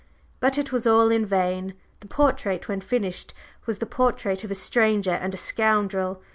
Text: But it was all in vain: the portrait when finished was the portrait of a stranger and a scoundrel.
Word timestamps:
But 0.39 0.57
it 0.57 0.71
was 0.71 0.87
all 0.87 1.11
in 1.11 1.27
vain: 1.27 1.75
the 1.99 2.07
portrait 2.07 2.67
when 2.67 2.81
finished 2.81 3.35
was 3.67 3.77
the 3.77 3.85
portrait 3.85 4.43
of 4.43 4.49
a 4.49 4.55
stranger 4.55 5.11
and 5.11 5.31
a 5.31 5.37
scoundrel. 5.37 6.23